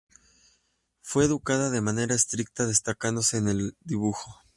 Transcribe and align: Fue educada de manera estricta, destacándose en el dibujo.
Fue 1.03 1.25
educada 1.25 1.69
de 1.69 1.79
manera 1.79 2.15
estricta, 2.15 2.65
destacándose 2.65 3.37
en 3.37 3.47
el 3.49 3.77
dibujo. 3.81 4.41